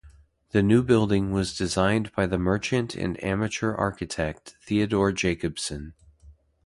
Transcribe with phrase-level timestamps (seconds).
[0.49, 5.93] The new building was designed by the merchant and amateur architect Theodore Jacobsen.